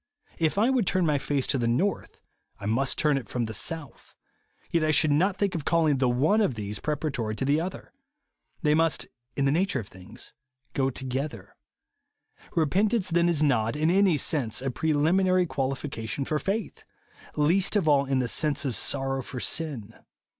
If 0.39 0.57
I 0.57 0.71
v/ould 0.71 0.87
turn 0.87 1.05
my 1.05 1.19
face 1.19 1.45
to 1.45 1.59
the 1.59 1.67
north, 1.67 2.23
I 2.59 2.63
m.ust 2.63 2.97
turn 2.97 3.19
it 3.19 3.29
from 3.29 3.45
the 3.45 3.53
south; 3.53 4.15
yet 4.71 4.83
I 4.83 4.89
should 4.89 5.11
not 5.11 5.37
think 5.37 5.53
of 5.53 5.63
calling 5.63 5.99
the 5.99 6.09
one 6.09 6.41
of 6.41 6.55
these 6.55 6.79
pre 6.79 6.95
paratory 6.95 7.35
to 7.37 7.45
the 7.45 7.61
other. 7.61 7.93
They 8.63 8.73
must, 8.73 9.05
in 9.35 9.45
the 9.45 9.51
nature 9.51 9.79
of 9.79 9.87
things, 9.87 10.33
go 10.73 10.89
together. 10.89 11.55
Repentance 12.55 13.11
then 13.11 13.29
is 13.29 13.43
not, 13.43 13.75
in 13.75 13.91
any 13.91 14.17
sense, 14.17 14.59
a 14.59 14.71
preliminary 14.71 15.45
qualification 15.45 16.25
for 16.25 16.39
faith,— 16.39 16.83
least 17.35 17.75
of 17.75 17.87
all 17.87 18.05
in 18.05 18.17
the 18.17 18.27
sense 18.27 18.65
of 18.65 18.75
sorrow 18.75 19.21
for 19.21 19.39
sin. 19.39 19.93